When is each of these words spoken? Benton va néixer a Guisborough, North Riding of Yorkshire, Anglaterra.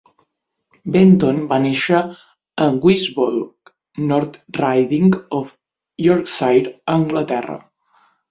Benton 0.93 1.41
va 1.51 1.57
néixer 1.65 1.99
a 2.63 2.69
Guisborough, 2.85 3.69
North 4.13 4.41
Riding 4.61 5.13
of 5.41 5.53
Yorkshire, 6.07 6.73
Anglaterra. 6.97 7.59